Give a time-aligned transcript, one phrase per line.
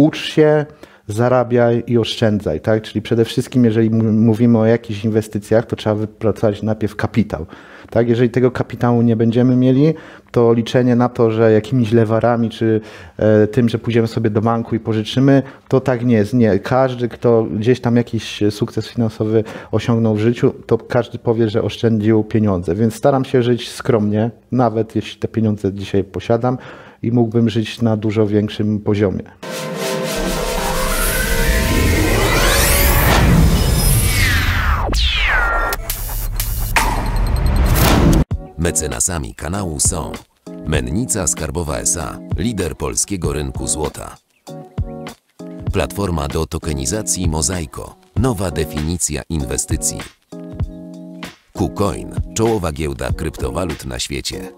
[0.00, 0.66] ucz się,
[1.12, 2.82] zarabiaj i oszczędzaj, tak?
[2.82, 7.46] Czyli przede wszystkim, jeżeli mówimy o jakichś inwestycjach, to trzeba wypracować najpierw kapitał.
[7.90, 8.08] Tak?
[8.08, 9.94] Jeżeli tego kapitału nie będziemy mieli,
[10.30, 12.80] to liczenie na to, że jakimiś lewarami, czy
[13.16, 16.34] e, tym, że pójdziemy sobie do banku i pożyczymy, to tak nie jest.
[16.34, 16.58] Nie.
[16.58, 22.24] Każdy, kto gdzieś tam jakiś sukces finansowy osiągnął w życiu, to każdy powie, że oszczędził
[22.24, 22.74] pieniądze.
[22.74, 26.58] Więc staram się żyć skromnie, nawet jeśli te pieniądze dzisiaj posiadam
[27.02, 29.22] i mógłbym żyć na dużo większym poziomie.
[38.60, 40.12] Mecenasami kanału są
[40.66, 44.16] Mennica Skarbowa SA, lider polskiego rynku złota.
[45.72, 49.98] Platforma do tokenizacji Mozaiko, nowa definicja inwestycji.
[51.52, 54.52] KuCoin, czołowa giełda kryptowalut na świecie.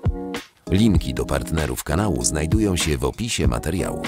[0.70, 4.02] Linki do partnerów kanału znajdują się w opisie materiału.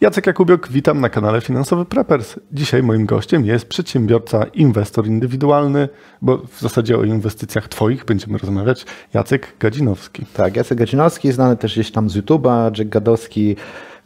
[0.00, 2.36] Jacek Jakubiok, witam na kanale Finansowy Preppers.
[2.52, 5.88] Dzisiaj moim gościem jest przedsiębiorca, inwestor indywidualny,
[6.22, 10.26] bo w zasadzie o inwestycjach Twoich będziemy rozmawiać, Jacek Gadzinowski.
[10.34, 13.56] Tak, Jacek Gadzinowski, znany też gdzieś tam z YouTube'a, Jack Gadowski,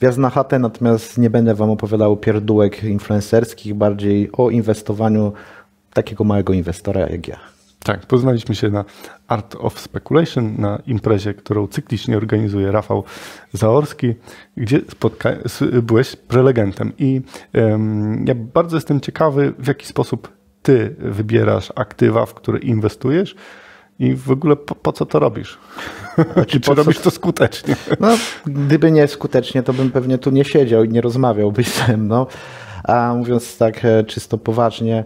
[0.01, 5.33] wjazd na chatę, natomiast nie będę Wam opowiadał pierdółek influencerskich, bardziej o inwestowaniu
[5.93, 7.54] takiego małego inwestora jak ja.
[7.85, 8.85] Tak, poznaliśmy się na
[9.29, 13.05] Art of Speculation, na imprezie, którą cyklicznie organizuje Rafał
[13.53, 14.15] Zaorski,
[14.57, 16.93] gdzie spotka- byłeś prelegentem.
[16.99, 17.21] I
[17.55, 20.33] um, ja bardzo jestem ciekawy, w jaki sposób
[20.63, 23.35] ty wybierasz aktywa, w które inwestujesz
[23.99, 25.59] i w ogóle po, po co to robisz?
[26.35, 27.77] Znaczy, Czy robisz to skutecznie?
[28.01, 28.09] No,
[28.47, 32.27] gdyby nie skutecznie, to bym pewnie tu nie siedział i nie rozmawiałbyś ze mną.
[32.85, 35.05] A mówiąc tak e, czysto poważnie,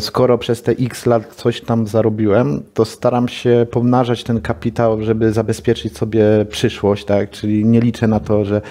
[0.00, 5.32] skoro przez te x lat coś tam zarobiłem, to staram się pomnażać ten kapitał, żeby
[5.32, 7.30] zabezpieczyć sobie przyszłość, tak?
[7.30, 8.62] Czyli nie liczę na to, że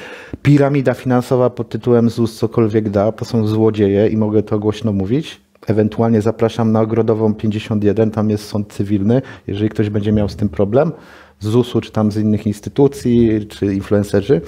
[0.41, 5.41] piramida finansowa pod tytułem ZUS cokolwiek da, to są złodzieje i mogę to głośno mówić.
[5.67, 10.49] Ewentualnie zapraszam na Ogrodową 51, tam jest sąd cywilny, jeżeli ktoś będzie miał z tym
[10.49, 10.91] problem,
[11.39, 14.41] z ZUS-u czy tam z innych instytucji, czy influencerzy.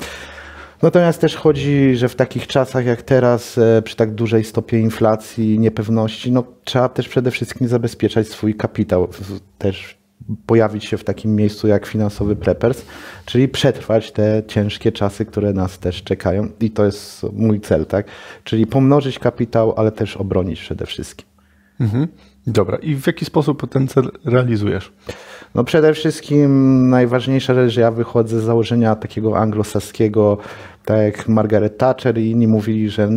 [0.82, 5.60] Natomiast też chodzi, że w takich czasach jak teraz, e, przy tak dużej stopie inflacji,
[5.60, 9.08] niepewności, no, trzeba też przede wszystkim zabezpieczać swój kapitał.
[9.58, 10.02] Też
[10.46, 12.86] pojawić się w takim miejscu jak finansowy preppers,
[13.26, 18.08] czyli przetrwać te ciężkie czasy, które nas też czekają i to jest mój cel, tak?
[18.44, 21.28] Czyli pomnożyć kapitał, ale też obronić przede wszystkim.
[21.80, 22.08] Mhm.
[22.48, 24.94] Dobra, i w jaki sposób ten cel realizujesz?
[25.56, 30.38] No przede wszystkim najważniejsza rzecz, że ja wychodzę z założenia takiego anglosaskiego,
[30.86, 33.10] tak jak Margaret Thatcher i inni mówili, że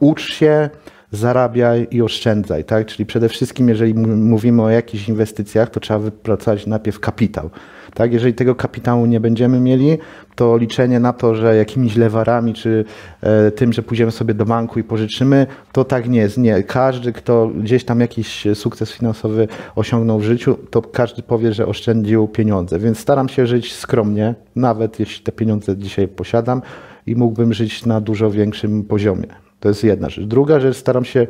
[0.00, 0.70] ucz się,
[1.12, 2.86] zarabiaj i oszczędzaj, tak?
[2.86, 7.50] Czyli przede wszystkim, jeżeli mówimy o jakichś inwestycjach, to trzeba wypracować najpierw kapitał.
[7.98, 8.12] Tak?
[8.12, 9.98] Jeżeli tego kapitału nie będziemy mieli,
[10.34, 12.84] to liczenie na to, że jakimiś lewarami, czy
[13.20, 16.38] e, tym, że pójdziemy sobie do banku i pożyczymy, to tak nie jest.
[16.38, 16.62] Nie.
[16.62, 22.28] Każdy, kto gdzieś tam jakiś sukces finansowy osiągnął w życiu, to każdy powie, że oszczędził
[22.28, 22.78] pieniądze.
[22.78, 26.62] Więc staram się żyć skromnie, nawet jeśli te pieniądze dzisiaj posiadam
[27.06, 29.28] i mógłbym żyć na dużo większym poziomie.
[29.60, 30.24] To jest jedna rzecz.
[30.24, 31.26] Druga rzecz, staram się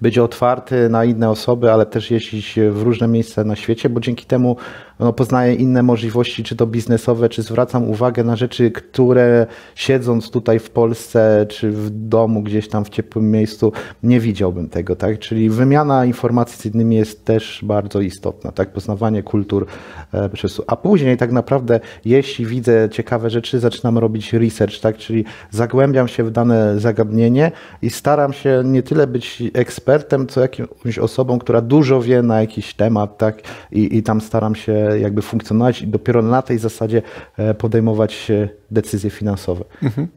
[0.00, 4.26] być otwarty na inne osoby, ale też jeździć w różne miejsca na świecie, bo dzięki
[4.26, 4.56] temu
[5.00, 10.58] no, poznaję inne możliwości, czy to biznesowe, czy zwracam uwagę na rzeczy, które siedząc tutaj
[10.58, 13.72] w Polsce, czy w domu gdzieś tam w ciepłym miejscu,
[14.02, 15.18] nie widziałbym tego, tak?
[15.18, 18.72] Czyli wymiana informacji z innymi jest też bardzo istotna, tak?
[18.72, 19.66] Poznawanie kultur,
[20.14, 20.30] e,
[20.66, 24.96] a później tak naprawdę, jeśli widzę ciekawe rzeczy, zaczynam robić research, tak?
[24.96, 30.98] Czyli zagłębiam się w dane zagadnienie i staram się nie tyle być ekspertem, co jakąś
[30.98, 33.42] osobą, która dużo wie na jakiś temat, tak?
[33.72, 37.02] I, i tam staram się jakby funkcjonować i dopiero na tej zasadzie
[37.36, 38.32] e, podejmować
[38.70, 39.64] decyzje finansowe.
[39.82, 40.08] Mhm.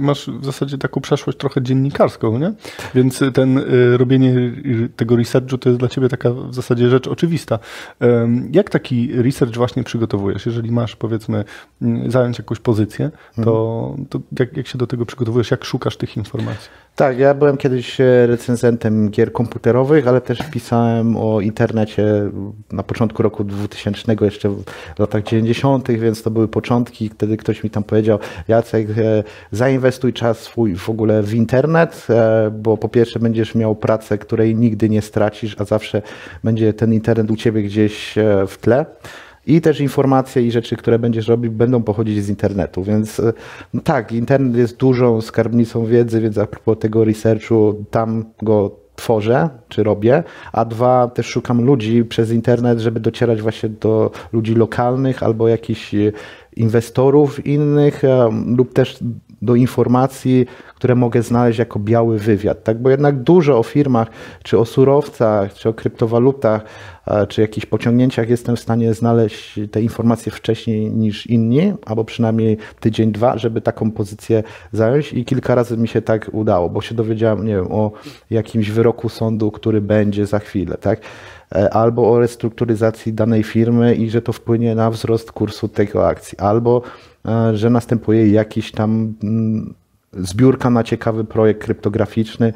[0.00, 2.52] Masz w zasadzie taką przeszłość trochę dziennikarską, nie?
[2.94, 3.62] Więc ten e,
[3.96, 4.34] robienie
[4.96, 7.58] tego researchu to jest dla ciebie taka w zasadzie rzecz oczywista.
[8.52, 10.46] Jak taki research właśnie przygotowujesz?
[10.46, 11.44] Jeżeli masz powiedzmy
[12.08, 13.10] zająć jakąś pozycję,
[13.44, 14.06] to, mhm.
[14.06, 15.50] to jak, jak się do tego przygotowujesz?
[15.50, 16.70] Jak szukasz tych informacji?
[16.96, 22.04] Tak, ja byłem kiedyś e, recenzentem gier komputerowych, ale też pisałem o internecie
[22.72, 24.48] na początku roku 2000, jeszcze
[24.96, 28.18] w latach 90., więc to były początki, wtedy ktoś mi tam powiedział,
[28.48, 33.76] Jacek, e, zainwestuj czas swój w ogóle w internet, e, bo po pierwsze będziesz miał
[33.76, 36.02] pracę, której nigdy nie stracisz, a zawsze
[36.44, 38.14] będzie ten internet u ciebie gdzieś
[38.48, 38.86] w tle.
[39.46, 42.82] I też informacje i rzeczy, które będziesz robił, będą pochodzić z internetu.
[42.82, 43.22] Więc
[43.74, 49.48] no tak, internet jest dużą skarbnicą wiedzy, więc a propos tego researchu, tam go tworzę,
[49.68, 55.22] czy robię, a dwa, też szukam ludzi przez internet, żeby docierać właśnie do ludzi lokalnych
[55.22, 55.94] albo jakichś
[56.56, 58.02] inwestorów innych
[58.56, 58.98] lub też
[59.44, 62.82] do informacji, które mogę znaleźć jako biały wywiad, tak?
[62.82, 64.08] Bo jednak dużo o firmach,
[64.42, 66.64] czy o surowcach, czy o kryptowalutach,
[67.28, 73.12] czy jakichś pociągnięciach jestem w stanie znaleźć te informacje wcześniej niż inni, albo przynajmniej tydzień,
[73.12, 74.42] dwa, żeby taką pozycję
[74.72, 77.92] zająć i kilka razy mi się tak udało, bo się dowiedziałem, nie wiem, o
[78.30, 81.00] jakimś wyroku sądu, który będzie za chwilę, tak?
[81.54, 86.38] E, albo o restrukturyzacji danej firmy i że to wpłynie na wzrost kursu tego akcji,
[86.38, 86.82] albo
[87.52, 89.74] że następuje jakiś tam mm,
[90.12, 92.52] zbiórka na ciekawy projekt kryptograficzny,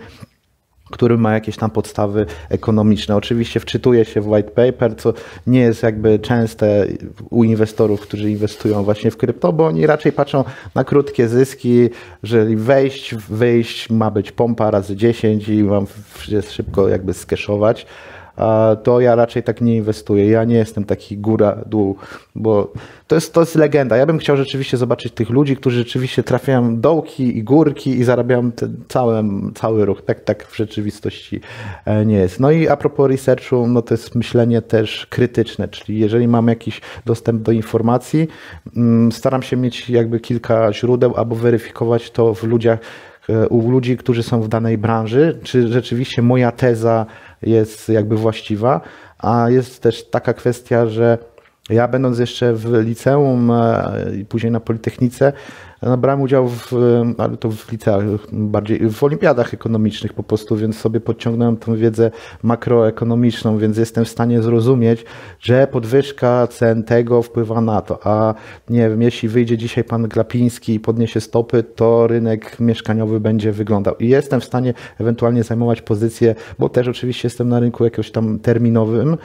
[0.90, 3.16] który ma jakieś tam podstawy ekonomiczne.
[3.16, 5.14] Oczywiście wczytuje się w white paper, co
[5.46, 6.86] nie jest jakby częste
[7.30, 10.44] u inwestorów, którzy inwestują właśnie w krypto, bo oni raczej patrzą
[10.74, 11.90] na krótkie zyski,
[12.22, 15.86] jeżeli wejść, wyjść ma być pompa razy 10 i mam
[16.50, 17.86] szybko jakby skeszować
[18.82, 20.30] to ja raczej tak nie inwestuję.
[20.30, 21.96] Ja nie jestem taki góra-dół,
[22.34, 22.72] bo
[23.06, 23.96] to jest, to jest legenda.
[23.96, 28.50] Ja bym chciał rzeczywiście zobaczyć tych ludzi, którzy rzeczywiście trafiają dołki i górki i zarabiają
[28.88, 29.24] cały,
[29.54, 30.02] cały ruch.
[30.02, 31.40] Tak, tak w rzeczywistości
[31.84, 32.40] e, nie jest.
[32.40, 36.80] No i a propos researchu, no to jest myślenie też krytyczne, czyli jeżeli mam jakiś
[37.06, 38.28] dostęp do informacji,
[38.76, 42.78] mm, staram się mieć jakby kilka źródeł albo weryfikować to w ludziach,
[43.28, 47.06] e, u ludzi, którzy są w danej branży, czy rzeczywiście moja teza
[47.42, 48.80] jest jakby właściwa,
[49.18, 51.18] a jest też taka kwestia, że
[51.68, 55.32] ja będąc jeszcze w liceum e, i później na Politechnice,
[55.82, 56.72] no, brałem udział w,
[57.18, 62.10] ale to w liceach, bardziej w olimpiadach ekonomicznych po prostu, więc sobie podciągnąłem tą wiedzę
[62.42, 65.04] makroekonomiczną, więc jestem w stanie zrozumieć,
[65.40, 68.34] że podwyżka cen tego wpływa na to, a
[68.70, 73.96] nie wiem, jeśli wyjdzie dzisiaj pan Glapiński i podniesie stopy, to rynek mieszkaniowy będzie wyglądał.
[73.96, 78.38] I jestem w stanie ewentualnie zajmować pozycję, bo też oczywiście jestem na rynku jakimś tam
[78.38, 79.16] terminowym,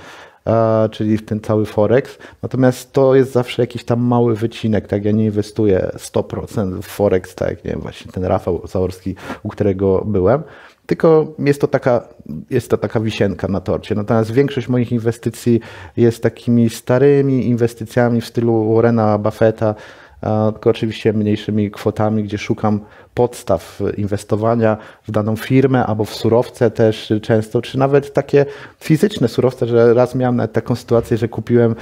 [0.92, 2.18] czyli w ten cały Forex.
[2.42, 5.06] Natomiast to jest zawsze jakiś tam mały wycinek, tak?
[5.06, 9.50] Ja nie inwestuję 100% w Forex, tak jak nie wiem, właśnie ten Rafał Zaorski, u
[9.50, 10.44] którego byłem.
[10.86, 12.07] Tylko jest to, taka,
[12.50, 13.95] jest to taka wisienka na torcie.
[13.95, 15.60] Natomiast większość moich inwestycji
[15.98, 19.75] jest takimi starymi inwestycjami w stylu Warrena Buffetta,
[20.54, 22.80] tylko oczywiście mniejszymi kwotami, gdzie szukam
[23.14, 24.78] podstaw inwestowania
[25.08, 28.46] w daną firmę albo w surowce też często, czy nawet takie
[28.80, 31.75] fizyczne surowce, że raz miałem nawet taką sytuację, że kupiłem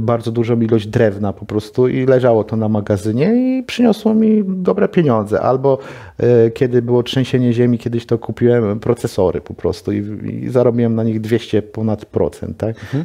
[0.00, 4.88] bardzo dużą ilość drewna po prostu i leżało to na magazynie i przyniosło mi dobre
[4.88, 5.40] pieniądze.
[5.40, 5.78] Albo
[6.18, 9.98] e, kiedy było trzęsienie ziemi, kiedyś to kupiłem procesory po prostu i,
[10.44, 12.56] i zarobiłem na nich 200 ponad procent.
[12.56, 12.76] Tak?
[12.78, 13.04] Mhm.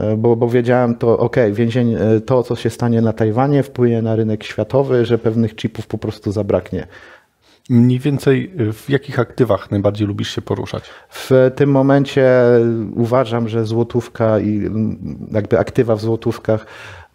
[0.00, 4.02] E, bo, bo wiedziałem to, ok, więzień, e, to co się stanie na Tajwanie wpłynie
[4.02, 6.86] na rynek światowy, że pewnych chipów po prostu zabraknie.
[7.70, 10.84] Mniej więcej e, w jakich aktywach najbardziej lubisz się poruszać?
[11.10, 12.30] W tym momencie
[12.96, 14.70] uważam, że złotówka i
[15.30, 16.66] jakby aktywa w złotówkach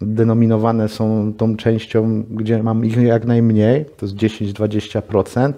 [0.01, 5.53] denominowane są tą częścią, gdzie mam ich jak najmniej, to jest 10-20%.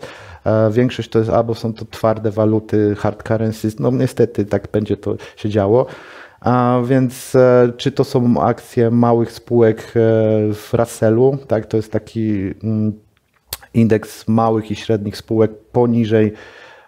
[0.72, 5.16] Większość to jest albo są to twarde waluty, hard currencies, no niestety tak będzie to
[5.36, 5.86] się działo.
[6.42, 9.92] A więc e, czy to są akcje małych spółek e,
[10.54, 12.94] w Russellu, tak, to jest taki mm,
[13.74, 16.34] indeks małych i średnich spółek poniżej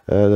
[0.10, 0.30] e,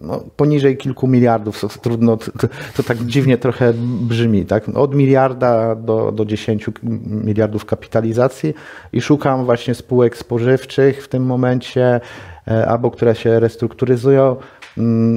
[0.00, 4.68] no, poniżej kilku miliardów, trudno, to, to, tak dziwnie trochę brzmi, tak?
[4.68, 6.66] Od miliarda do, do 10
[7.06, 8.54] miliardów kapitalizacji.
[8.92, 12.00] I szukam właśnie spółek spożywczych w tym momencie,
[12.66, 14.36] albo które się restrukturyzują,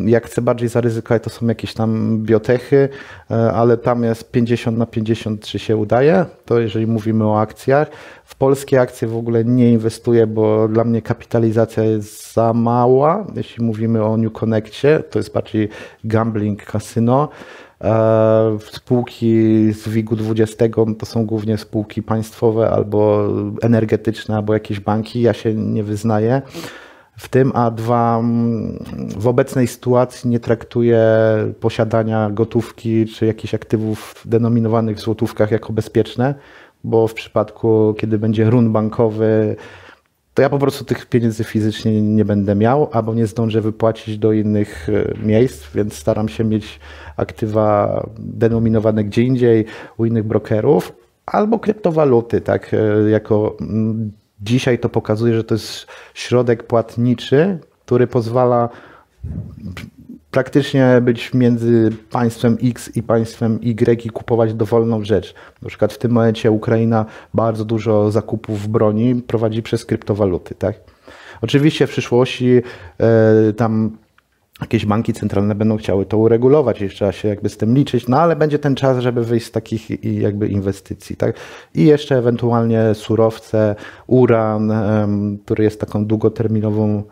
[0.06, 2.90] jak chcę bardziej zaryzykować, to są jakieś tam biotechy,
[3.32, 6.26] e, ale tam jest 50 na 50, czy się udaje.
[6.46, 7.88] To jeżeli mówimy o akcjach.
[8.26, 13.28] W polskie akcje w ogóle nie inwestuję, bo dla mnie kapitalizacja jest za mała.
[13.36, 15.70] Jeśli mówimy o New Connectie, to jest bardziej
[16.04, 17.30] gambling, kasyno.
[17.82, 19.34] E, spółki
[19.74, 20.66] z WIG-u 20
[21.00, 23.28] to są głównie spółki państwowe albo
[23.62, 25.22] energetyczne, albo jakieś banki.
[25.22, 26.42] Ja się nie wyznaję
[27.20, 28.84] w tym, a dwa, mm,
[29.18, 31.02] w obecnej sytuacji nie traktuje
[31.60, 36.36] posiadania gotówki czy jakichś aktywów denominowanych w złotówkach jako bezpieczne,
[36.84, 39.56] bo w przypadku, kiedy będzie run bankowy,
[40.34, 44.34] to ja po prostu tych pieniędzy fizycznie nie będę miał, albo nie zdążę wypłacić do
[44.34, 46.80] innych e, miejsc, więc staram się mieć
[47.18, 49.66] aktywa denominowane gdzie indziej
[49.98, 50.94] u innych brokerów,
[51.26, 54.12] albo kryptowaluty, tak, e, jako mm,
[54.42, 58.70] Dzisiaj to pokazuje, że to jest środek płatniczy, który pozwala
[60.32, 65.34] praktycznie być między państwem X i państwem Y i kupować dowolną rzecz.
[65.62, 70.56] Na przykład w tym momencie Ukraina bardzo dużo zakupów broni prowadzi przez kryptowaluty.
[70.56, 70.76] Tak?
[71.42, 72.62] Oczywiście w przyszłości
[73.00, 73.98] e, tam
[74.62, 78.18] jakieś banki centralne będą chciały to uregulować i trzeba się jakby z tym liczyć, no
[78.18, 81.36] ale będzie ten czas, żeby wyjść z takich jakby inwestycji, tak?
[81.76, 83.76] I jeszcze ewentualnie surowce,
[84.08, 84.74] uran,
[85.46, 87.04] który jest taką długoterminową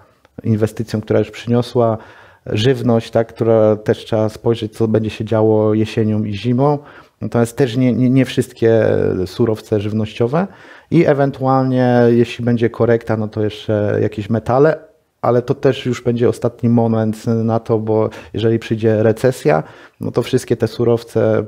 [0.43, 1.97] inwestycją, która już przyniosła
[2.45, 6.79] żywność, tak, która też trzeba spojrzeć, co będzie się działo jesienią i zimą.
[7.21, 8.85] Natomiast też nie, nie, nie wszystkie
[9.25, 10.47] surowce żywnościowe
[10.91, 14.86] i ewentualnie, jeśli będzie korekta, no to jeszcze jakieś metale,
[15.21, 19.63] ale to też już będzie ostatni moment na to, bo jeżeli przyjdzie recesja,
[20.01, 21.45] no to wszystkie te surowce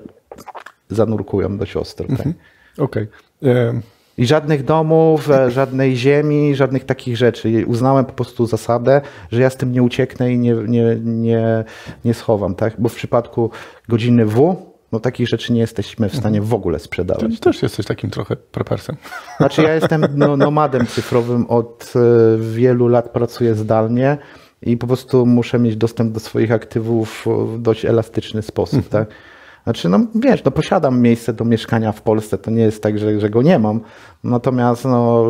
[0.90, 2.08] zanurkują do siostry.
[2.08, 2.18] Tak?
[2.18, 2.36] Mhm.
[2.78, 3.08] Okej.
[3.42, 3.82] Okay.
[4.20, 7.66] I żadnych domów, e, żadnej ziemi, żadnych takich rzeczy.
[7.68, 11.64] Uznałem po prostu zasadę, że ja z tym nie ucieknę i nie, nie, nie,
[12.06, 12.74] nie schowam, tak?
[12.80, 13.52] Bo w przypadku
[13.88, 14.56] godziny W,
[14.92, 17.34] no takich rzeczy nie jesteśmy w stanie w ogóle sprzedawać.
[17.34, 18.96] Ty też jesteś takim trochę prepersem.
[19.38, 22.00] Znaczy ja jestem no, nomadem cyfrowym, od e,
[22.38, 24.18] wielu lat pracuję zdalnie
[24.62, 29.06] i po prostu muszę mieć dostęp do swoich aktywów w dość elastyczny sposób, mhm.
[29.06, 29.16] tak?
[29.64, 33.20] Znaczy, no wiesz, no posiadam miejsce do mieszkania w Polsce, to nie jest tak, że,
[33.20, 33.82] że go nie mam.
[34.24, 35.26] Natomiast no,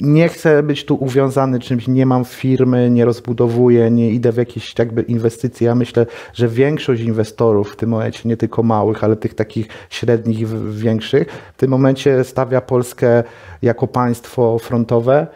[0.00, 4.74] nie chcę być tu uwiązany czymś, nie mam firmy, nie rozbudowuję, nie idę w jakieś
[4.78, 5.66] jakby inwestycje.
[5.66, 10.40] Ja myślę, że większość inwestorów w tym momencie, nie tylko małych, ale tych takich średnich
[10.40, 13.24] i większych, w tym momencie stawia Polskę
[13.62, 15.26] jako państwo frontowe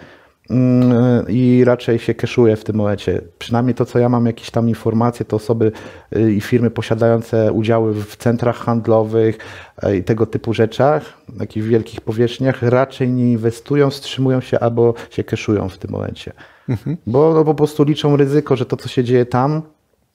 [1.29, 3.21] i raczej się keszuje w tym momencie.
[3.38, 5.73] Przynajmniej to, co ja mam jakieś tam informacje, to osoby
[6.17, 9.38] y, i firmy posiadające udziały w centrach handlowych
[9.85, 14.95] y, i tego typu rzeczach, na jakichś wielkich powierzchniach, raczej nie inwestują, wstrzymują się albo
[15.11, 16.33] się keszują w tym momencie.
[16.69, 16.97] Mhm.
[17.07, 19.62] Bo no, po prostu liczą ryzyko, że to, co się dzieje tam,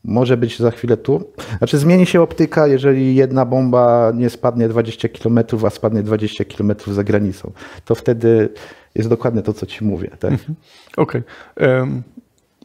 [0.04, 1.24] może być za chwilę tu.
[1.58, 6.72] Znaczy zmieni się optyka, jeżeli jedna bomba nie spadnie 20 km, a spadnie 20 km
[6.88, 7.52] za granicą.
[7.86, 8.50] To wtedy
[8.96, 10.10] jest dokładnie to, co ci mówię.
[10.20, 10.32] Tak?
[10.32, 10.56] Mhm.
[10.98, 11.22] Okej.
[11.56, 11.78] Okay.
[11.78, 12.04] Um,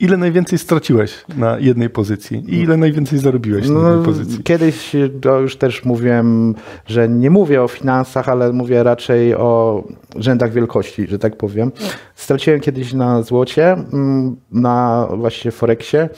[0.01, 4.43] ile najwięcej straciłeś na jednej pozycji i ile najwięcej zarobiłeś na jednej no, pozycji?
[4.43, 6.55] Kiedyś to już też mówiłem,
[6.87, 9.85] że nie mówię o finansach, ale mówię raczej o
[10.17, 11.73] rzędach wielkości, że tak powiem.
[12.15, 16.09] Straciłem kiedyś na złocie, mm, na właśnie Forexie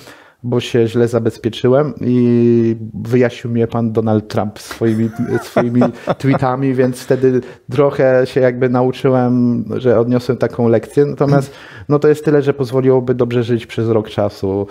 [0.43, 5.11] bo się źle zabezpieczyłem i wyjaśnił mnie pan Donald Trump swoimi,
[5.43, 5.81] swoimi
[6.19, 7.41] tweetami, więc wtedy
[7.71, 11.07] trochę się jakby nauczyłem, że odniosłem taką lekcję.
[11.07, 11.53] Natomiast
[11.89, 14.67] no to jest tyle, że pozwoliłoby dobrze żyć przez rok czasu.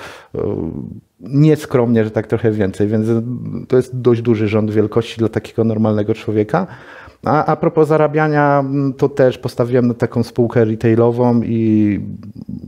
[1.19, 3.07] Nieskromnie, że tak trochę więcej, więc
[3.67, 6.67] to jest dość duży rząd wielkości dla takiego normalnego człowieka.
[7.25, 11.99] A, a propos zarabiania, mm, to też postawiłem na taką spółkę retailową i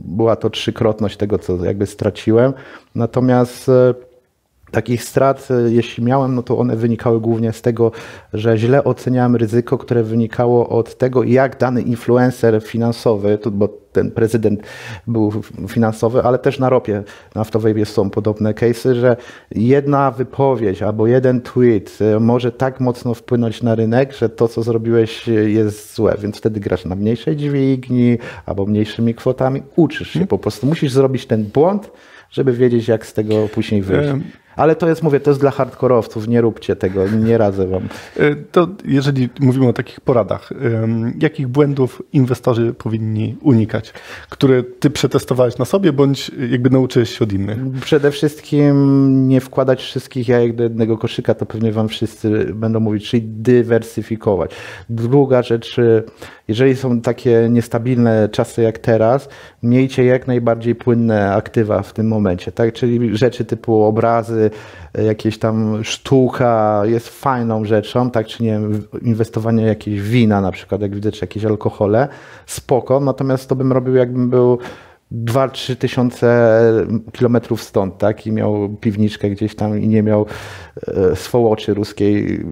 [0.04, 2.52] była to trzykrotność tego, co jakby straciłem.
[2.94, 3.94] Natomiast e,
[4.70, 7.92] Takich strat, e, jeśli miałem, no to one wynikały głównie z tego,
[8.32, 14.60] że źle oceniałem ryzyko, które wynikało od tego, jak dany influencer finansowy, bo ten prezydent
[15.06, 15.32] był
[15.68, 17.02] finansowy, ale też na ropie
[17.34, 19.16] naftowej są podobne case'y, że
[19.50, 24.62] jedna wypowiedź albo jeden tweet e, może tak mocno wpłynąć na rynek, że to, co
[24.62, 30.38] zrobiłeś jest złe, więc wtedy grasz na mniejszej dźwigni albo mniejszymi kwotami, uczysz się po
[30.38, 30.66] prostu.
[30.66, 31.90] Musisz zrobić ten błąd,
[32.30, 34.10] żeby wiedzieć, jak z tego później wyjść.
[34.60, 37.88] Ale to jest, mówię, to jest dla hardkorowców, nie róbcie tego, nie radzę wam.
[38.16, 40.50] E, to jeżeli mówimy o takich poradach,
[41.20, 43.92] jakich błędów inwestorzy powinni unikać,
[44.30, 47.58] które ty przetestowałeś na sobie, bądź jakby nauczyłeś się od innych?
[47.80, 53.08] Przede wszystkim nie wkładać wszystkich jajek do jednego koszyka, to pewnie wam wszyscy będą mówić,
[53.08, 54.50] czyli dywersyfikować.
[54.90, 55.76] Druga rzecz,
[56.50, 59.28] jeżeli są takie niestabilne czasy jak teraz,
[59.62, 62.72] miejcie jak najbardziej płynne aktywa w tym momencie, tak?
[62.72, 64.50] Czyli rzeczy typu obrazy,
[65.04, 68.26] jakieś tam sztuka jest fajną rzeczą, tak?
[68.26, 72.08] Czy nie wiem, inwestowanie w jakieś wina na przykład, jak widzę, czy jakieś alkohole,
[72.46, 74.58] spoko, natomiast to bym robił jakbym był
[75.12, 76.60] 2-3 tysiące
[77.12, 78.26] kilometrów stąd, tak?
[78.26, 80.26] I miał piwniczkę gdzieś tam i nie miał
[80.86, 82.44] e, swołoczy ruskiej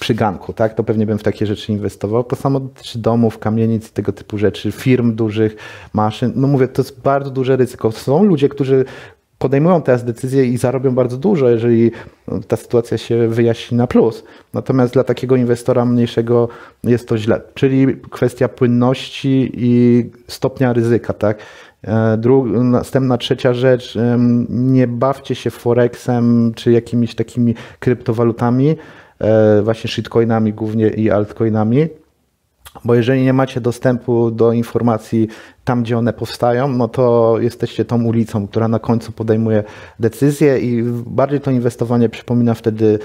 [0.00, 0.74] przy ganku, tak?
[0.74, 2.24] To pewnie bym w takie rzeczy inwestował.
[2.24, 5.56] To samo dotyczy domów, kamienic, tego typu rzeczy, firm dużych,
[5.92, 6.32] maszyn.
[6.36, 7.92] No mówię, to jest bardzo duże ryzyko.
[7.92, 8.84] Są ludzie, którzy
[9.40, 11.90] podejmują teraz decyzje i zarobią bardzo dużo, jeżeli
[12.48, 14.24] ta sytuacja się wyjaśni na plus.
[14.54, 16.48] Natomiast dla takiego inwestora mniejszego
[16.84, 17.40] jest to źle.
[17.54, 21.38] Czyli kwestia płynności i stopnia ryzyka, tak?
[21.84, 22.18] E,
[22.62, 23.98] następna trzecia rzecz,
[24.48, 28.76] nie bawcie się forexem czy jakimiś takimi kryptowalutami,
[29.18, 31.88] e, właśnie shitcoinami głównie i altcoinami,
[32.84, 35.28] bo jeżeli nie macie dostępu do informacji
[35.64, 39.64] tam, gdzie one powstają, no to jesteście tą ulicą, która na końcu podejmuje
[40.00, 42.98] decyzje i bardziej to inwestowanie przypomina wtedy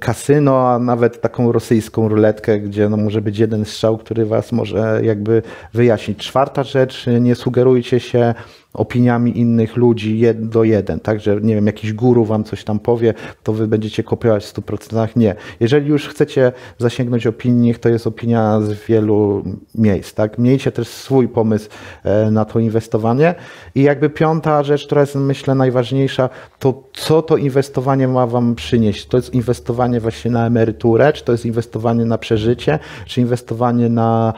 [0.00, 5.00] kasyno, a nawet taką rosyjską ruletkę, gdzie no może być jeden strzał, który was może
[5.04, 5.42] jakby
[5.74, 6.18] wyjaśnić.
[6.18, 8.34] Czwarta rzecz, nie sugerujcie się
[8.74, 12.78] opiniami innych ludzi jeden do jeden, tak, że nie wiem, jakiś guru wam coś tam
[12.78, 15.08] powie, to wy będziecie kopiować w 100%.
[15.16, 15.34] Nie.
[15.60, 20.38] Jeżeli już chcecie zasięgnąć opinii, niech to jest opinia z wielu miejsc, tak.
[20.38, 21.68] Miejcie też swój pomysł
[22.04, 23.34] e, na to inwestowanie
[23.74, 29.06] i jakby piąta rzecz, która jest myślę najważniejsza, to co to inwestowanie ma wam przynieść?
[29.06, 34.34] To jest inwestowanie właśnie na emeryturę, czy to jest inwestowanie na przeżycie, czy inwestowanie na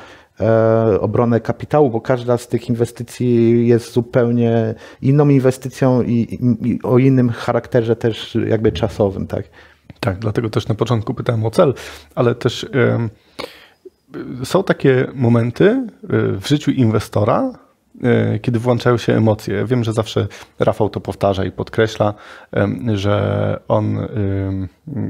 [1.00, 7.30] obronę kapitału, bo każda z tych inwestycji jest zupełnie inną inwestycją i, i, o innym
[7.30, 9.44] charakterze też jakby czasowym, tak?
[10.00, 11.74] Tak, dlatego też na początku pytałem o cel,
[12.14, 12.66] ale też
[14.44, 15.88] są takie momenty e,
[16.40, 17.71] w życiu inwestora, E,
[18.42, 19.64] kiedy włączają się emocje.
[19.66, 20.26] Wiem, że zawsze
[20.58, 22.14] Rafał to powtarza i podkreśla,
[22.94, 23.98] że on,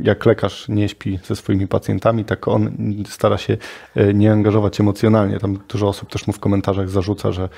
[0.03, 3.57] jak lekarz nie śpi ze swoimi pacjentami, tak on stara się
[3.97, 5.39] e, nie angażować emocjonalnie.
[5.39, 7.49] Tam dużo osób też mu w komentarzach zarzuca, że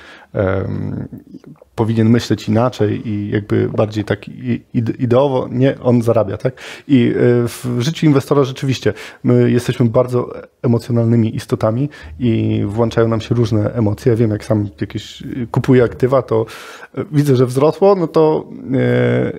[1.75, 4.29] powinien myśleć inaczej i jakby bardziej tak
[4.99, 6.53] ideowo, nie, on zarabia, tak?
[6.87, 7.13] I e,
[7.47, 11.89] w życiu inwestora rzeczywiście my jesteśmy bardzo emocjonalnymi istotami
[12.19, 14.11] i włączają nam się różne emocje.
[14.11, 16.45] Ja wiem, jak sam jakieś kupuję aktywa, to
[17.11, 19.33] widzę, że wzrosło, no to e,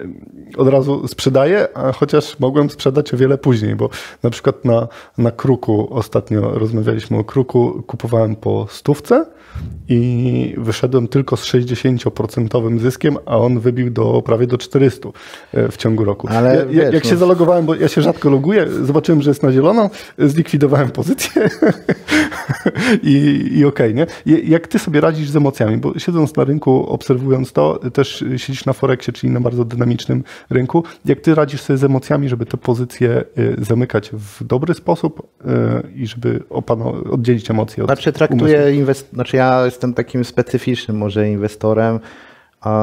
[0.57, 3.91] od razu sprzedaję, a chociaż mogłem sprzedać o wiele później, bo
[4.23, 4.89] na przykład na,
[5.19, 9.27] na kruku ostatnio rozmawialiśmy o kruku, kupowałem po stówce,
[9.89, 15.09] i wyszedłem tylko z 60% zyskiem, a on wybił do prawie do 400
[15.53, 16.29] e, w ciągu roku.
[16.31, 17.11] Ale ja, wiesz, jak no...
[17.11, 21.49] się zalogowałem, bo ja się rzadko loguję, zobaczyłem, że jest na zielono, zlikwidowałem pozycję
[23.03, 24.39] i, i okej, okay, nie?
[24.41, 28.73] Jak ty sobie radzisz z emocjami, bo siedząc na rynku, obserwując to, też siedzisz na
[28.73, 33.11] Forexie, czyli na bardzo dynamicznym rynku, jak ty radzisz sobie z emocjami, żeby te pozycje
[33.11, 33.25] e,
[33.65, 36.43] zamykać w dobry sposób e, i żeby
[37.11, 39.09] oddzielić emocje od Znaczy traktuję inwest...
[39.13, 42.01] znaczy ja jestem takim specyficznym może inwestorem,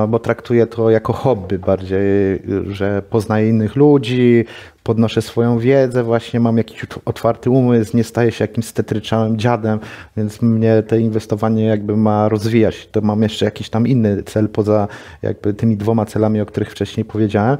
[0.07, 4.45] bo traktuję to jako hobby bardziej, że poznaję innych ludzi,
[4.83, 9.79] podnoszę swoją wiedzę, właśnie mam jakiś otwarty umysł, nie staję się jakimś stetryczałym dziadem,
[10.17, 12.87] więc mnie to inwestowanie jakby ma rozwijać.
[12.91, 14.87] To mam jeszcze jakiś tam inny cel poza
[15.21, 17.57] jakby tymi dwoma celami, o których wcześniej powiedziałem.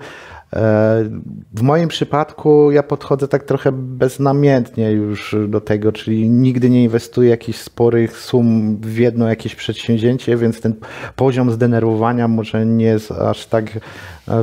[1.54, 7.30] W moim przypadku ja podchodzę tak trochę beznamiętnie już do tego, czyli nigdy nie inwestuję
[7.30, 10.76] jakichś sporych sum w jedno jakieś przedsięwzięcie, więc ten
[11.16, 13.66] poziom zdenerwowania może nie jest aż tak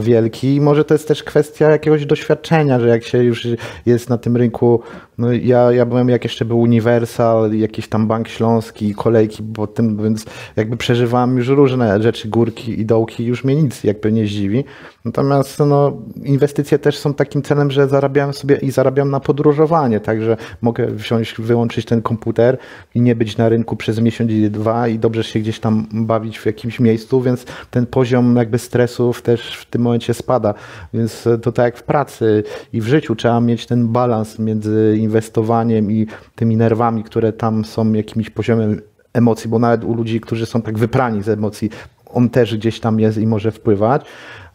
[0.00, 0.54] wielki.
[0.54, 3.46] I może to jest też kwestia jakiegoś doświadczenia, że jak się już
[3.86, 4.82] jest na tym rynku,
[5.18, 10.02] no ja, ja byłem jak jeszcze był Universal, jakiś tam Bank Śląski, kolejki po tym,
[10.02, 10.24] więc
[10.56, 14.64] jakby przeżywałem już różne rzeczy, górki i dołki, już mnie nic jakby nie zdziwi.
[15.04, 20.36] Natomiast no, inwestycje też są takim celem, że zarabiam sobie i zarabiam na podróżowanie, także
[20.60, 22.58] mogę wziąć, wyłączyć ten komputer
[22.94, 26.38] i nie być na rynku przez miesiąc i dwa i dobrze się gdzieś tam bawić
[26.38, 30.54] w jakimś miejscu, więc ten poziom jakby stresów też w tym momencie spada.
[30.94, 35.92] Więc to tak jak w pracy i w życiu trzeba mieć ten balans między inwestowaniem
[35.92, 38.80] i tymi nerwami, które tam są jakimś poziomem
[39.12, 41.70] emocji, bo nawet u ludzi, którzy są tak wyprani z emocji,
[42.06, 44.04] on też gdzieś tam jest i może wpływać.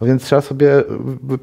[0.01, 0.83] Więc trzeba sobie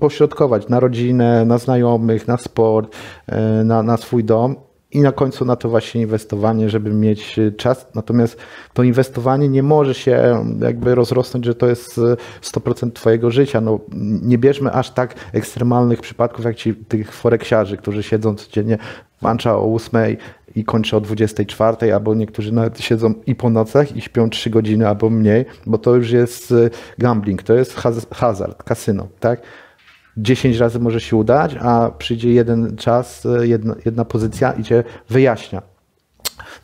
[0.01, 4.57] pośrodkować na rodzinę, na znajomych, na sport, e, na, na swój dom
[4.93, 7.87] i na końcu na to właśnie inwestowanie, żeby mieć czas.
[7.95, 8.37] Natomiast
[8.73, 12.01] to inwestowanie nie może się jakby rozrosnąć, że to jest
[12.43, 13.61] 100% twojego życia.
[13.61, 13.81] No,
[14.23, 18.79] nie bierzmy aż tak ekstremalnych przypadków jak ci tych foreksiarzy, którzy siedzą codziennie
[19.21, 20.17] włącza o 8
[20.57, 24.89] i kończy o 24, albo niektórzy nawet siedzą i po nocach i śpią 3 godziny
[24.89, 26.55] albo mniej, bo to już jest
[26.99, 27.75] gambling, to jest
[28.11, 29.43] hazard, kasyno, tak?
[30.17, 35.63] 10 razy może się udać, a przyjdzie jeden czas, jedna, jedna pozycja i cię wyjaśnia.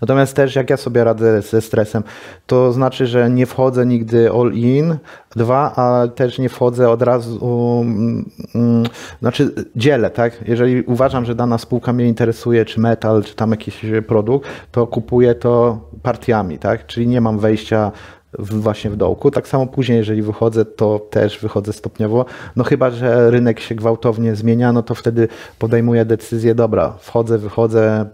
[0.00, 2.02] Natomiast też jak ja sobie radzę ze stresem,
[2.46, 4.96] to znaczy, że nie wchodzę nigdy all in,
[5.36, 8.82] dwa, a też nie wchodzę od razu, um, um,
[9.20, 10.48] znaczy dzielę, tak?
[10.48, 15.34] Jeżeli uważam, że dana spółka mnie interesuje, czy metal, czy tam jakiś produkt, to kupuję
[15.34, 16.86] to partiami, tak?
[16.86, 17.92] Czyli nie mam wejścia
[18.38, 19.30] właśnie w dołku.
[19.30, 22.24] Tak samo później, jeżeli wychodzę, to też wychodzę stopniowo.
[22.56, 28.06] No chyba, że rynek się gwałtownie zmienia, no to wtedy podejmuję decyzję, dobra, wchodzę, wychodzę,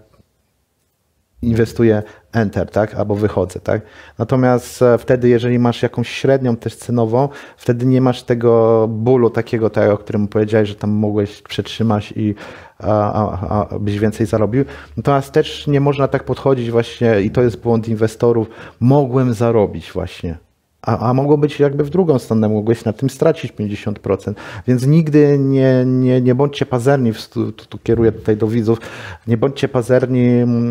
[1.49, 2.03] inwestuję
[2.33, 3.83] enter, tak, albo wychodzę, tak.
[4.19, 9.71] Natomiast e, wtedy, jeżeli masz jakąś średnią też cenową, wtedy nie masz tego bólu takiego,
[9.71, 12.35] tak, o którym powiedziałeś, że tam mogłeś przetrzymać i
[12.79, 14.65] a, a, a byś więcej zarobił.
[14.97, 18.49] Natomiast też nie można tak podchodzić właśnie i to jest błąd inwestorów,
[18.81, 20.44] mogłem zarobić właśnie.
[20.87, 24.35] A, a mogło być jakby w drugą stronę, mogłeś na tym stracić 50%.
[24.69, 28.79] Więc nigdy nie, nie, nie bądźcie pazerni, tu, tu kieruję tutaj do widzów,
[29.27, 30.29] nie bądźcie pazerni,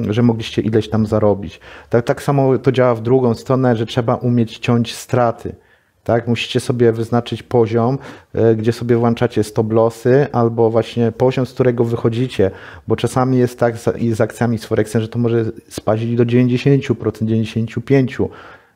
[0.09, 1.59] że mogliście ileś tam zarobić.
[1.89, 5.55] Tak, tak samo to działa w drugą stronę, że trzeba umieć ciąć straty.
[6.03, 7.97] Tak, musicie sobie wyznaczyć poziom,
[8.33, 12.51] e, gdzie sobie włączacie stop lossy, albo właśnie poziom, z którego wychodzicie,
[12.87, 16.89] bo czasami jest tak z, z akcjami z Forexem, że to może spaść do 90%,
[16.93, 18.27] 95%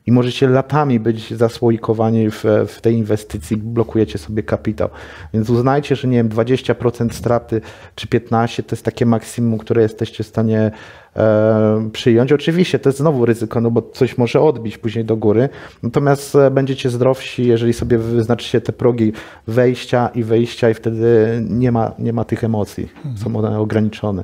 [0.07, 4.89] i możecie latami być zasłoikowani w, w tej inwestycji, blokujecie sobie kapitał.
[5.33, 7.61] Więc uznajcie, że nie wiem, 20% straty
[7.95, 10.71] czy 15% to jest takie maksimum, które jesteście w stanie
[11.15, 12.31] e, przyjąć.
[12.31, 15.49] Oczywiście to jest znowu ryzyko, no bo coś może odbić później do góry,
[15.83, 19.13] natomiast e, będziecie zdrowsi, jeżeli sobie wyznaczycie te progi
[19.47, 24.23] wejścia i wyjścia i wtedy nie ma, nie ma tych emocji, są one ograniczone.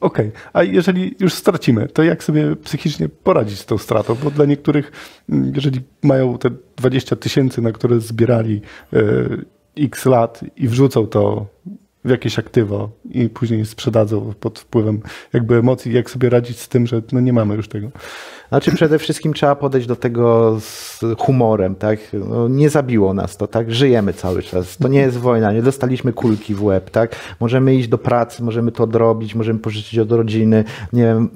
[0.00, 0.40] Okej, okay.
[0.52, 4.16] a jeżeli już stracimy, to jak sobie psychicznie poradzić z tą stratą?
[4.24, 4.92] Bo dla niektórych,
[5.28, 8.60] mm, jeżeli mają te 20 tysięcy, na które zbierali
[8.92, 8.98] e,
[9.76, 11.46] x lat i wrzucą to
[12.04, 15.00] w jakieś aktywo i później sprzedadzą pod wpływem
[15.32, 17.88] jakby emocji, jak sobie radzić z tym, że no nie mamy już tego?
[18.48, 21.98] Znaczy przede wszystkim trzeba podejść do tego z humorem, tak?
[22.12, 23.72] No, nie zabiło nas to, tak?
[23.72, 24.76] Żyjemy cały czas.
[24.76, 27.16] To nie jest wojna, nie dostaliśmy kulki w łeb, tak?
[27.40, 31.30] Możemy iść do pracy, możemy to odrobić, możemy pożyczyć od rodziny, nie wiem,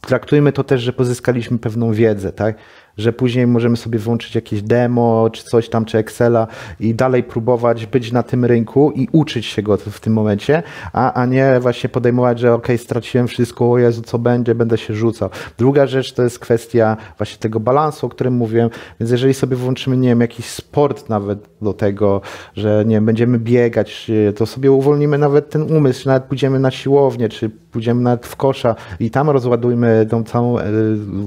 [0.00, 2.56] traktujmy to też, że pozyskaliśmy pewną wiedzę, tak?
[2.98, 6.46] Że później możemy sobie włączyć jakieś demo, czy coś tam, czy Excela
[6.80, 11.12] i dalej próbować być na tym rynku i uczyć się go w tym momencie, a,
[11.12, 15.30] a nie właśnie podejmować, że ok, straciłem wszystko, o Jezu, co będzie, będę się rzucał.
[15.58, 19.96] Druga rzecz to jest kwestia właśnie tego balansu, o którym mówiłem, więc jeżeli sobie włączymy,
[19.96, 22.20] nie wiem, jakiś sport nawet do tego,
[22.54, 26.70] że nie wiem, będziemy biegać, to sobie uwolnimy nawet ten umysł, czy nawet pójdziemy na
[26.70, 30.64] siłownię, czy pójdziemy nawet w kosza i tam rozładujmy tą całą e,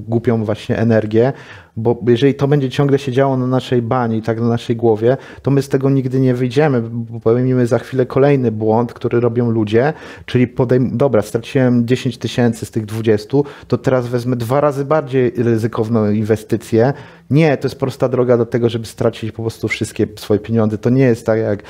[0.08, 1.34] głupią właśnie energię,
[1.78, 5.52] bo jeżeli to będzie ciągle się działo na naszej bani, tak na naszej głowie, to
[5.52, 9.94] my z tego nigdy nie wyjdziemy, bo popełnimy za chwilę kolejny błąd, który robią ludzie,
[10.26, 15.32] czyli podejm- dobra, straciłem 10 tysięcy z tych 20, to teraz wezmę dwa razy bardziej
[15.38, 16.94] ryzykowną inwestycję.
[17.30, 20.78] Nie, to jest prosta droga do tego, żeby stracić po prostu wszystkie swoje pieniądze.
[20.78, 21.64] To nie jest tak, jak y,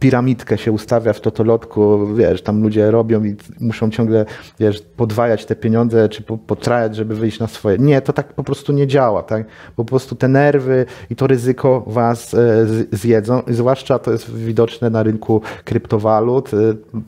[0.00, 4.24] piramidkę się ustawia w totolotku, wiesz, tam ludzie robią i muszą ciągle,
[4.60, 7.78] wiesz, podwajać te pieniądze, czy potrajać, żeby wyjść na swoje.
[7.78, 9.46] Nie, to tak po prostu nie działa tak?
[9.76, 15.02] Po prostu te nerwy i to ryzyko was e, zjedzą, zwłaszcza to jest widoczne na
[15.02, 16.56] rynku kryptowalut, e,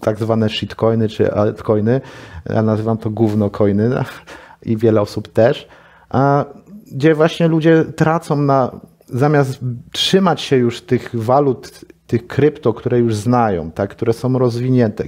[0.00, 2.00] tak zwane shitcoiny czy altcoiny,
[2.50, 3.90] ja nazywam to gówno coiny
[4.62, 5.68] i wiele osób też,
[6.08, 6.44] a
[6.94, 9.58] gdzie właśnie ludzie tracą na zamiast
[9.92, 15.04] trzymać się już tych walut tych krypto, które już znają, tak, które są rozwinięte,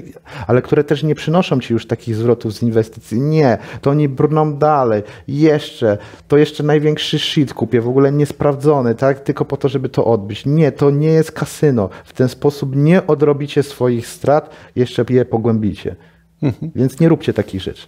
[0.47, 3.21] ale które też nie przynoszą ci już takich zwrotów z inwestycji.
[3.21, 5.03] Nie, to oni brną dalej.
[5.29, 10.05] Jeszcze, to jeszcze największy shit kupię, w ogóle niesprawdzony, tak, tylko po to, żeby to
[10.05, 10.47] odbyć.
[10.47, 11.89] Nie, to nie jest kasyno.
[12.05, 15.97] W ten sposób nie odrobicie swoich strat, jeszcze je pogłębicie.
[16.43, 16.73] Mhm.
[16.75, 17.87] Więc nie róbcie takich rzeczy.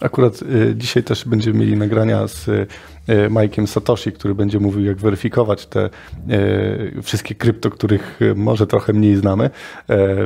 [0.00, 2.66] Akurat y, dzisiaj też będziemy mieli nagrania z y,
[3.08, 5.90] Mike'iem Satoshi, który będzie mówił, jak weryfikować te
[6.30, 9.50] y, wszystkie krypto, których może trochę mniej znamy,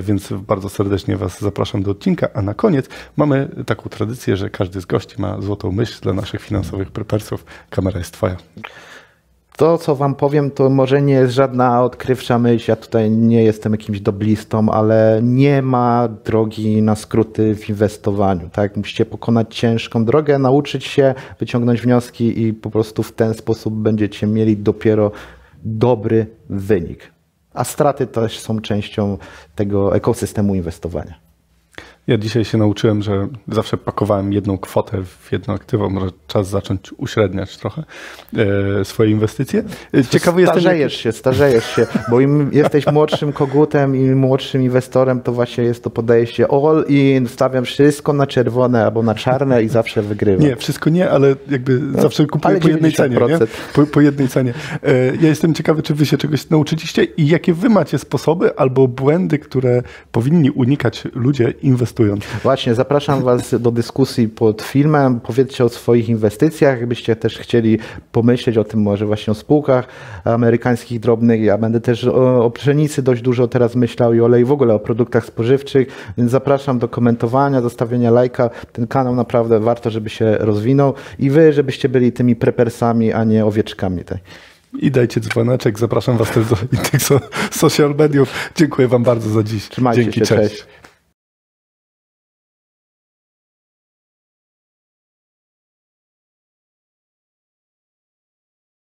[0.00, 2.28] więc bardzo serdecznie Was zapraszam do odcinka.
[2.34, 6.40] A na koniec mamy taką tradycję, że każdy z gości ma złotą myśl dla naszych
[6.40, 7.44] finansowych prepersów.
[7.70, 8.36] Kamera jest Twoja.
[9.58, 12.70] To, co wam powiem, to może nie jest żadna odkrywcza myśl.
[12.70, 18.50] Ja tutaj nie jestem jakimś doblistą, ale nie ma drogi na skróty w inwestowaniu.
[18.52, 18.76] Tak?
[18.76, 24.26] Musicie pokonać ciężką drogę, nauczyć się, wyciągnąć wnioski i po prostu w ten sposób będziecie
[24.26, 25.10] mieli dopiero
[25.64, 27.12] dobry wynik.
[27.54, 29.18] A straty też są częścią
[29.54, 31.27] tego ekosystemu inwestowania.
[32.08, 35.90] Ja dzisiaj się nauczyłem, że zawsze pakowałem jedną kwotę w jedno aktywo.
[35.90, 37.84] Może czas zacząć uśredniać trochę
[38.80, 39.64] e, swoje inwestycje.
[39.94, 45.20] E, ciekawy starzejesz jestem, się, starzejesz się, bo im jesteś młodszym kogutem i młodszym inwestorem,
[45.20, 49.68] to właśnie jest to podejście all in, stawiam wszystko na czerwone albo na czarne i
[49.68, 50.46] zawsze wygrywam.
[50.46, 53.16] Nie, wszystko nie, ale jakby no, zawsze kupuję po jednej cenie.
[53.28, 53.38] Nie?
[53.74, 54.54] Po, po, jednej cenie.
[54.82, 58.88] E, ja jestem ciekawy, czy wy się czegoś nauczyliście i jakie wy macie sposoby albo
[58.88, 62.42] błędy, które powinni unikać ludzie inwestorzy inwestując.
[62.42, 65.20] Właśnie, zapraszam Was do dyskusji pod filmem.
[65.20, 67.78] Powiedzcie o swoich inwestycjach, gdybyście też chcieli
[68.12, 69.86] pomyśleć o tym może właśnie o spółkach
[70.24, 71.42] amerykańskich drobnych.
[71.42, 74.78] Ja będę też o, o pszenicy dość dużo teraz myślał i olej w ogóle o
[74.78, 78.50] produktach spożywczych, więc zapraszam do komentowania, zostawienia lajka.
[78.72, 83.46] Ten kanał naprawdę warto, żeby się rozwinął i Wy, żebyście byli tymi prepersami, a nie
[83.46, 84.04] owieczkami.
[84.04, 84.18] Tej.
[84.80, 85.78] I dajcie dzwoneczek.
[85.78, 88.50] Zapraszam Was też do innych social mediów.
[88.56, 89.68] Dziękuję Wam bardzo za dziś.
[89.68, 90.50] Trzymajcie Dzięki, się, cześć.
[90.50, 90.66] cześć.